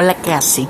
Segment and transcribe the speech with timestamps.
[0.00, 0.68] Hola, ¿qué hace?